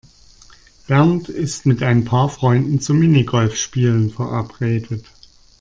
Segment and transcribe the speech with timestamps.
[0.87, 5.05] Bernd ist mit ein paar Freunden zum Minigolfspielen verabredet.